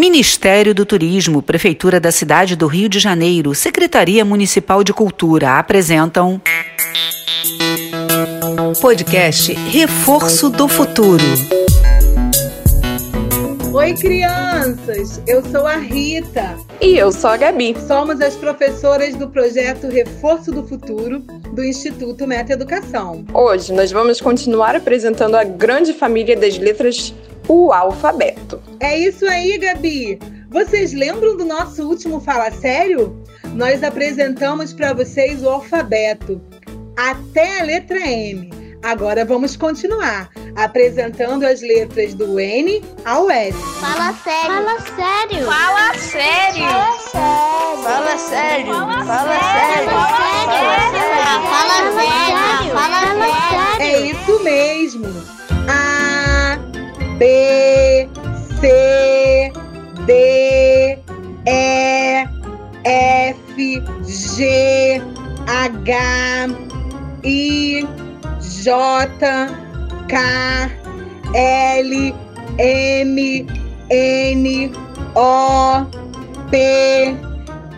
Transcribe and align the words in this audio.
Ministério 0.00 0.74
do 0.74 0.86
Turismo, 0.86 1.42
Prefeitura 1.42 2.00
da 2.00 2.10
Cidade 2.10 2.56
do 2.56 2.66
Rio 2.66 2.88
de 2.88 2.98
Janeiro, 2.98 3.54
Secretaria 3.54 4.24
Municipal 4.24 4.82
de 4.82 4.94
Cultura 4.94 5.58
apresentam. 5.58 6.40
Podcast 8.80 9.52
Reforço 9.52 10.48
do 10.48 10.66
Futuro. 10.66 11.22
Oi, 13.74 13.92
crianças! 13.92 15.20
Eu 15.28 15.44
sou 15.44 15.66
a 15.66 15.76
Rita. 15.76 16.56
E 16.80 16.96
eu 16.96 17.12
sou 17.12 17.28
a 17.28 17.36
Gabi. 17.36 17.76
Somos 17.86 18.22
as 18.22 18.34
professoras 18.34 19.14
do 19.14 19.28
projeto 19.28 19.86
Reforço 19.86 20.50
do 20.50 20.66
Futuro 20.66 21.20
do 21.52 21.62
Instituto 21.62 22.26
Meta 22.26 22.54
Educação. 22.54 23.26
Hoje 23.34 23.70
nós 23.74 23.92
vamos 23.92 24.18
continuar 24.18 24.74
apresentando 24.74 25.34
a 25.34 25.44
grande 25.44 25.92
família 25.92 26.34
das 26.34 26.56
letras 26.56 27.12
o 27.48 27.72
alfabeto. 27.72 28.60
É 28.80 28.98
isso 28.98 29.26
aí, 29.26 29.58
Gabi. 29.58 30.18
Vocês 30.50 30.92
lembram 30.92 31.36
do 31.36 31.44
nosso 31.44 31.86
último 31.88 32.20
Fala 32.20 32.50
Sério? 32.50 33.22
Nós 33.54 33.82
apresentamos 33.82 34.72
para 34.72 34.92
vocês 34.92 35.42
o 35.42 35.48
alfabeto 35.48 36.40
até 36.96 37.60
a 37.60 37.64
letra 37.64 37.98
M. 37.98 38.50
Agora 38.82 39.24
vamos 39.24 39.56
continuar 39.56 40.30
apresentando 40.56 41.44
as 41.44 41.60
letras 41.60 42.14
do 42.14 42.40
N 42.40 42.82
ao 43.04 43.30
S. 43.30 43.56
Fala 43.80 44.12
sério. 44.14 44.50
Fala 44.50 44.80
sério. 44.80 45.44
Fala 45.44 45.94
sério. 45.94 46.64
Fala 47.82 48.18
sério. 48.18 48.72
Fala 48.74 49.38
sério. 49.38 49.90
Fala 51.50 51.78
sério. 52.00 52.70
Fala 52.72 53.00
sério. 53.50 53.82
É 53.82 54.00
isso 54.00 54.42
mesmo. 54.42 55.06
A 55.68 55.99
B, 57.20 58.08
C, 58.60 59.52
D, 60.06 60.10
E, 61.46 62.24
F, 62.82 63.36
G, 63.56 64.38
H, 65.46 65.90
I, 67.22 67.84
J, 68.40 68.66
K, 70.08 70.16
L, 71.36 71.92
M, 72.58 73.18
N, 73.90 74.74
O, 75.14 75.86
P, 76.50 76.54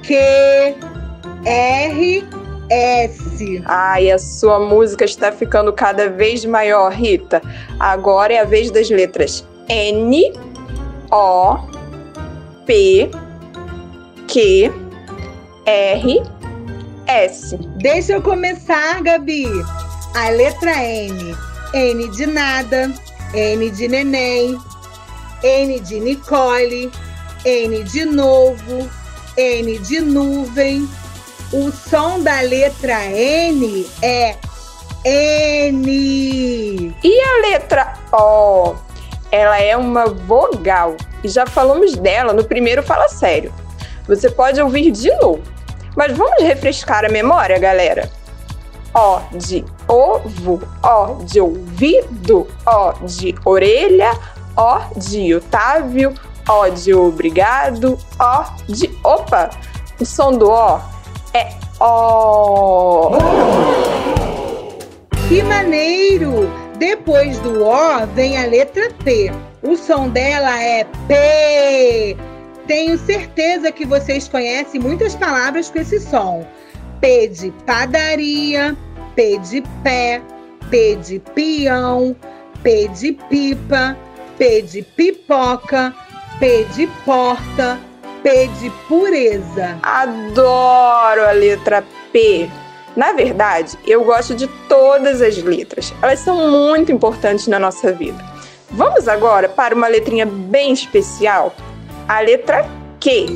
Q, 0.05 0.19
R, 1.45 2.31
S. 2.73 3.62
Ai, 3.67 4.11
a 4.11 4.19
sua 4.19 4.59
música 4.59 5.05
está 5.05 5.31
ficando 5.31 5.73
cada 5.75 6.09
vez 6.09 6.42
maior, 6.47 6.91
Rita. 6.91 7.42
Agora 7.79 8.33
é 8.33 8.41
a 8.41 8.45
vez 8.45 8.70
das 8.70 8.89
letras 8.89 9.47
N, 9.69 10.33
O, 11.11 11.59
P, 12.64 13.11
Q, 14.27 14.73
R, 15.67 16.23
S. 17.06 17.59
Deixa 17.77 18.14
eu 18.14 18.23
começar, 18.23 19.03
Gabi. 19.03 19.45
A 20.14 20.31
letra 20.31 20.73
N. 20.83 21.36
N 21.75 22.09
de 22.09 22.27
nada, 22.27 22.92
N 23.34 23.70
de 23.70 23.89
neném, 23.89 24.59
N 25.42 25.81
de 25.81 26.01
Nicole, 26.01 26.91
N 27.45 27.83
de 27.84 28.05
novo, 28.07 28.91
N 29.36 29.79
de 29.79 30.01
nuvem, 30.01 30.89
o 31.53 31.70
som 31.70 32.20
da 32.20 32.41
letra 32.41 33.05
N 33.05 33.86
é 34.00 34.36
N. 35.05 36.97
E 37.05 37.20
a 37.20 37.48
letra 37.48 37.95
O? 38.12 38.75
Ela 39.31 39.61
é 39.61 39.77
uma 39.77 40.06
vogal 40.06 40.97
e 41.23 41.28
já 41.28 41.47
falamos 41.47 41.95
dela 41.95 42.33
no 42.33 42.45
primeiro 42.45 42.83
Fala 42.83 43.08
Sério. 43.08 43.53
Você 44.08 44.30
pode 44.30 44.61
ouvir 44.61 44.91
de 44.91 45.11
novo, 45.17 45.42
mas 45.95 46.17
vamos 46.17 46.42
refrescar 46.42 47.05
a 47.05 47.08
memória, 47.08 47.58
galera. 47.58 48.11
O 48.95 49.20
de 49.36 49.64
ovo, 49.89 50.61
O 50.83 51.24
de 51.24 51.40
ouvido, 51.40 52.46
O 52.67 53.07
de 53.07 53.34
orelha, 53.45 54.13
O 54.57 54.98
de 54.98 55.34
Otávio, 55.34 56.14
O 56.48 56.69
de 56.70 56.95
obrigado, 56.95 57.98
O 58.19 58.73
de 58.73 58.90
opa. 59.02 59.51
O 60.01 60.05
som 60.05 60.33
do 60.33 60.51
O 60.51 60.92
é 61.35 61.48
O. 61.81 63.11
Que 65.29 65.43
maneiro! 65.43 66.51
Depois 66.79 67.39
do 67.41 67.63
O 67.63 68.07
vem 68.07 68.37
a 68.37 68.47
letra 68.47 68.91
P. 69.05 69.31
O 69.63 69.77
som 69.77 70.09
dela 70.09 70.61
é 70.61 70.85
P. 71.07 72.17
Tenho 72.67 72.98
certeza 72.98 73.70
que 73.70 73.87
vocês 73.87 74.29
conhecem 74.29 74.81
muitas 74.81 75.15
palavras 75.15 75.70
com 75.70 75.79
esse 75.79 76.01
som. 76.01 76.47
P 77.01 77.29
de 77.29 77.51
padaria, 77.67 78.77
P 79.14 79.39
de 79.39 79.63
pé, 79.83 80.23
P 80.70 80.97
de 80.97 81.19
peão, 81.19 82.17
P 82.63 82.89
de 82.89 83.13
pipa, 83.13 83.97
P 84.39 84.63
de 84.63 84.83
pipoca, 84.83 85.95
P 86.39 86.64
de 86.75 86.87
porta, 87.05 87.79
P 88.22 88.48
de 88.60 88.70
pureza. 88.88 89.78
Adoro 89.83 91.27
a 91.27 91.33
letra 91.33 91.84
P. 92.12 92.48
Na 92.96 93.12
verdade, 93.12 93.78
eu 93.86 94.05
gosto 94.05 94.34
de 94.34 94.46
todas 94.68 95.20
as 95.22 95.38
letras. 95.38 95.92
Elas 96.02 96.20
são 96.20 96.50
muito 96.50 96.92
importantes 96.92 97.46
na 97.46 97.58
nossa 97.58 97.92
vida. 97.92 98.22
Vamos 98.70 99.08
agora 99.08 99.48
para 99.48 99.74
uma 99.74 99.88
letrinha 99.88 100.24
bem 100.24 100.72
especial, 100.72 101.55
a 102.08 102.20
letra 102.20 102.64
Q. 103.00 103.27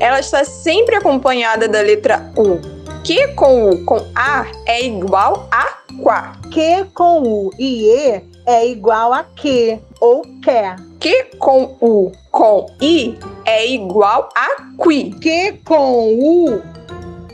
Ela 0.00 0.20
está 0.20 0.44
sempre 0.44 0.96
acompanhada 0.96 1.68
da 1.68 1.80
letra 1.80 2.32
U. 2.36 2.60
Q 3.04 3.34
com 3.34 3.68
U 3.68 3.84
com 3.84 4.04
A 4.14 4.46
é 4.66 4.84
igual 4.84 5.48
a 5.50 5.78
quá. 6.02 6.36
Q 6.50 6.86
com 6.94 7.22
U 7.22 7.50
e 7.58 7.88
E 7.88 8.31
é 8.46 8.66
igual 8.66 9.12
a 9.12 9.24
que 9.24 9.78
ou 10.00 10.22
quer. 10.42 10.76
Q 10.98 11.36
com 11.38 11.76
U 11.80 12.12
com 12.30 12.66
I 12.80 13.18
é 13.44 13.66
igual 13.66 14.28
a 14.34 14.48
qui. 14.82 15.10
Q 15.20 15.60
com 15.64 16.14
U 16.14 16.62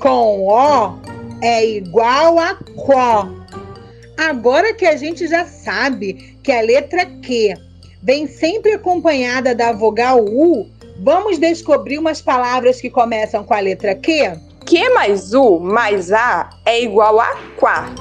com 0.00 0.48
O 0.48 0.98
é 1.42 1.66
igual 1.66 2.38
a 2.38 2.56
quó. 2.76 3.28
Agora 4.18 4.74
que 4.74 4.84
a 4.84 4.96
gente 4.96 5.26
já 5.26 5.44
sabe 5.44 6.38
que 6.42 6.50
a 6.50 6.60
letra 6.60 7.06
Q 7.06 7.54
vem 8.02 8.26
sempre 8.26 8.72
acompanhada 8.72 9.54
da 9.54 9.72
vogal 9.72 10.24
U, 10.24 10.68
vamos 11.00 11.38
descobrir 11.38 11.98
umas 11.98 12.20
palavras 12.20 12.80
que 12.80 12.90
começam 12.90 13.44
com 13.44 13.54
a 13.54 13.60
letra 13.60 13.94
Q? 13.94 14.38
Q 14.66 14.90
mais 14.90 15.32
U 15.32 15.60
mais 15.60 16.12
A 16.12 16.50
é 16.66 16.82
igual 16.82 17.20
a 17.20 17.36
quá. 17.56 17.94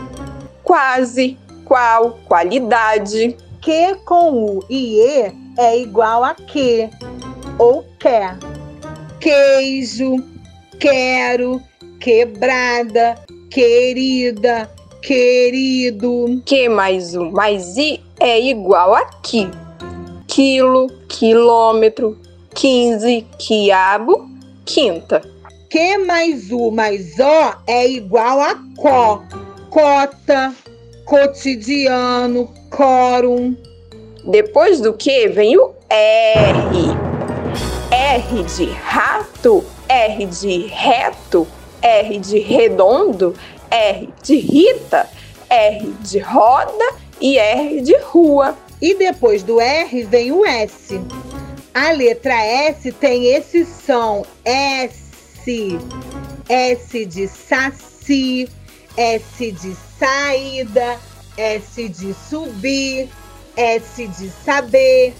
Quase, 0.63 1.37
qual, 1.67 2.17
qualidade. 2.25 3.35
Q 3.61 3.97
com 4.05 4.45
U 4.45 4.63
e 4.69 5.01
E 5.01 5.33
é 5.57 5.77
igual 5.77 6.23
a 6.23 6.33
que 6.33 6.89
ou 7.59 7.83
quer. 7.99 8.37
Queijo, 9.19 10.15
quero, 10.79 11.61
quebrada, 11.99 13.15
querida, 13.49 14.71
querido. 15.01 16.41
Q 16.45 16.69
mais 16.69 17.15
U 17.15 17.31
mais 17.31 17.75
I 17.77 18.01
é 18.19 18.39
igual 18.39 18.95
a 18.95 19.05
qui. 19.21 19.49
Quilo, 20.27 20.87
quilômetro, 21.09 22.17
quinze, 22.53 23.25
quiabo, 23.37 24.29
quinta. 24.65 25.21
Q 25.69 25.97
mais 26.05 26.51
U 26.51 26.71
mais 26.71 27.19
O 27.19 27.57
é 27.67 27.87
igual 27.87 28.39
a 28.39 28.55
có. 28.77 29.23
Cota, 29.69 30.55
cotidiano, 31.07 32.53
quórum. 32.69 33.55
Depois 34.25 34.81
do 34.81 34.93
que 34.93 35.29
vem 35.29 35.57
o 35.57 35.73
R. 35.89 36.67
R 37.89 38.43
de 38.43 38.65
rato, 38.65 39.63
R 39.87 40.25
de 40.25 40.67
reto, 40.67 41.47
R 41.81 42.19
de 42.19 42.39
redondo, 42.39 43.33
R 43.71 44.09
de 44.21 44.35
Rita, 44.35 45.07
R 45.49 45.93
de 46.01 46.19
roda 46.19 46.95
e 47.21 47.39
R 47.39 47.81
de 47.81 47.97
rua. 47.99 48.55
E 48.81 48.93
depois 48.93 49.41
do 49.41 49.61
R 49.61 50.03
vem 50.03 50.31
o 50.31 50.45
S. 50.45 50.99
A 51.73 51.91
letra 51.91 52.35
S 52.35 52.91
tem 52.91 53.33
esse 53.33 53.65
som 53.65 54.25
S. 54.43 55.07
S 56.49 57.05
de 57.05 57.27
saci, 57.29 58.49
S 58.97 59.51
de 59.51 59.86
saída, 59.99 60.99
S 61.37 61.87
de 61.89 62.13
subir, 62.13 63.09
S 63.55 64.07
de 64.07 64.29
saber, 64.43 65.13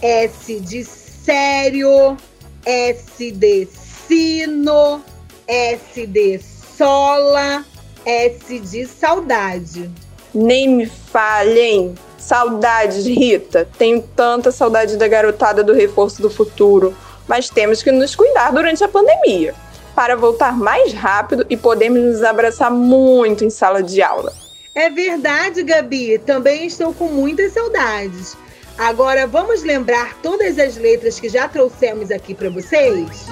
S 0.00 0.60
de 0.60 0.84
sério, 0.84 2.16
S 2.64 3.30
de 3.30 3.68
sino, 4.06 5.02
S 5.46 6.06
de 6.06 6.40
sola, 6.76 7.64
S 8.04 8.58
de 8.58 8.86
saudade. 8.86 9.90
Nem 10.34 10.68
me 10.68 10.86
falhem. 10.86 11.94
Saudades, 12.18 13.06
Rita. 13.06 13.68
Tenho 13.78 14.02
tanta 14.16 14.50
saudade 14.50 14.96
da 14.96 15.06
garotada 15.06 15.62
do 15.62 15.74
reforço 15.74 16.22
do 16.22 16.30
futuro. 16.30 16.96
Mas 17.28 17.48
temos 17.48 17.82
que 17.82 17.92
nos 17.92 18.16
cuidar 18.16 18.50
durante 18.50 18.82
a 18.82 18.88
pandemia 18.88 19.54
para 19.94 20.16
voltar 20.16 20.56
mais 20.56 20.92
rápido 20.92 21.46
e 21.48 21.56
podermos 21.56 22.02
nos 22.02 22.22
abraçar 22.22 22.70
muito 22.70 23.44
em 23.44 23.50
sala 23.50 23.82
de 23.82 24.02
aula. 24.02 24.32
É 24.74 24.90
verdade, 24.90 25.62
Gabi. 25.62 26.18
Também 26.18 26.66
estou 26.66 26.92
com 26.92 27.06
muitas 27.06 27.52
saudades. 27.52 28.36
Agora 28.76 29.26
vamos 29.26 29.62
lembrar 29.62 30.14
todas 30.20 30.58
as 30.58 30.76
letras 30.76 31.20
que 31.20 31.28
já 31.28 31.46
trouxemos 31.46 32.10
aqui 32.10 32.34
para 32.34 32.50
vocês? 32.50 33.28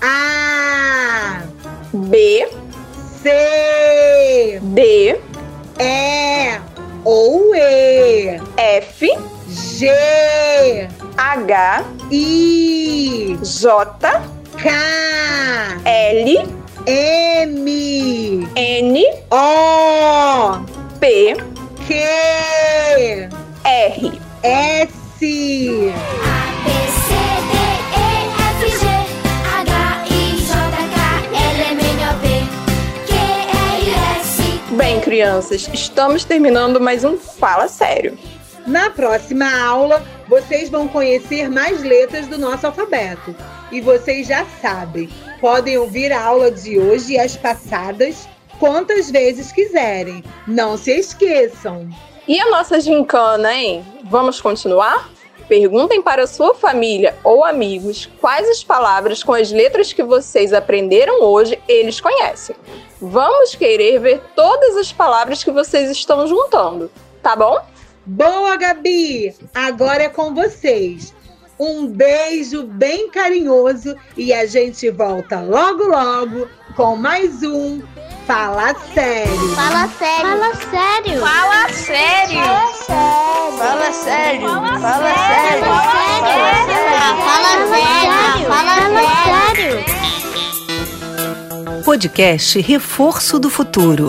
A, 0.00 1.42
B, 1.92 2.48
C, 3.22 4.60
D, 4.62 5.18
E 5.80 6.60
ou 7.04 7.54
E, 7.56 8.40
F, 8.56 9.08
G, 9.48 9.88
H, 11.16 11.84
I, 12.12 13.36
J, 13.42 14.22
K, 14.58 14.70
M, 16.86 18.48
N, 18.56 19.04
O, 19.30 20.60
P, 20.98 21.36
Q, 21.86 21.94
R. 23.64 24.20
S. 24.42 24.92
B, 25.20 25.92
C, 25.92 25.92
D, 27.48 27.54
E, 27.94 28.08
F, 28.50 28.60
G, 28.80 28.84
H, 29.60 29.70
I, 30.10 30.36
J, 30.38 30.50
K, 30.90 30.96
L, 31.36 31.60
M, 31.70 31.80
N, 31.80 32.00
O, 32.08 32.12
P, 32.20 32.24
Q, 33.06 33.10
R, 33.14 33.84
S. 34.20 34.74
Bem, 34.74 35.00
crianças, 35.00 35.70
estamos 35.72 36.24
terminando 36.24 36.80
mais 36.80 37.04
um 37.04 37.16
Fala 37.16 37.68
Sério. 37.68 38.18
Na 38.66 38.90
próxima 38.90 39.48
aula, 39.64 40.02
vocês 40.28 40.68
vão 40.68 40.88
conhecer 40.88 41.48
mais 41.48 41.82
letras 41.84 42.26
do 42.26 42.38
nosso 42.38 42.66
alfabeto. 42.66 43.36
E 43.72 43.80
vocês 43.80 44.26
já 44.26 44.44
sabem, 44.60 45.08
podem 45.40 45.78
ouvir 45.78 46.12
a 46.12 46.22
aula 46.22 46.50
de 46.50 46.78
hoje 46.78 47.14
e 47.14 47.18
as 47.18 47.38
passadas 47.38 48.28
quantas 48.60 49.10
vezes 49.10 49.50
quiserem. 49.50 50.22
Não 50.46 50.76
se 50.76 50.90
esqueçam. 50.92 51.88
E 52.28 52.38
a 52.38 52.50
nossa 52.50 52.78
gincana, 52.78 53.52
hein? 53.54 53.82
Vamos 54.04 54.42
continuar? 54.42 55.10
Perguntem 55.48 56.02
para 56.02 56.26
sua 56.26 56.54
família 56.54 57.16
ou 57.24 57.44
amigos 57.44 58.10
quais 58.20 58.46
as 58.46 58.62
palavras 58.62 59.24
com 59.24 59.32
as 59.32 59.50
letras 59.50 59.90
que 59.90 60.02
vocês 60.02 60.52
aprenderam 60.52 61.22
hoje 61.22 61.58
eles 61.66 61.98
conhecem. 61.98 62.54
Vamos 63.00 63.54
querer 63.54 63.98
ver 63.98 64.20
todas 64.36 64.76
as 64.76 64.92
palavras 64.92 65.42
que 65.42 65.50
vocês 65.50 65.90
estão 65.90 66.26
juntando, 66.26 66.90
tá 67.22 67.34
bom? 67.34 67.58
Boa, 68.04 68.54
Gabi! 68.56 69.34
Agora 69.54 70.02
é 70.02 70.08
com 70.10 70.34
vocês. 70.34 71.14
Um 71.58 71.86
beijo 71.86 72.64
bem 72.64 73.10
carinhoso 73.10 73.94
e 74.16 74.32
a 74.32 74.46
gente 74.46 74.90
volta 74.90 75.40
logo, 75.40 75.84
logo 75.84 76.48
com 76.74 76.96
mais 76.96 77.42
um 77.42 77.82
Fala 78.26 78.74
Sério. 78.94 79.48
Fala 79.54 79.88
sério. 79.88 80.26
Fala 80.26 80.54
sério. 80.54 81.20
Fala 81.20 81.68
sério. 81.68 82.40
Fala 83.58 83.92
sério. 83.92 84.48
Fala 84.48 84.72
sério. 84.72 84.80
Fala 84.80 85.14
sério. 85.14 85.64
Fala 87.26 87.52
sério. 87.68 88.46
Fala 88.48 88.74
sério. 89.52 90.02
Podcast 91.84 92.60
Reforço 92.60 93.38
do 93.40 93.50
Futuro. 93.50 94.08